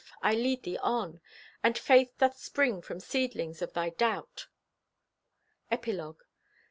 I 0.23 0.33
lead 0.33 0.63
thee 0.63 0.79
on! 0.81 1.21
And 1.61 1.77
faith 1.77 2.15
doth 2.17 2.35
spring 2.35 2.81
from 2.81 2.99
seedlings 2.99 3.61
of 3.61 3.73
thy 3.73 3.91
doubt! 3.91 4.47
EPILOGUE. 5.69 6.25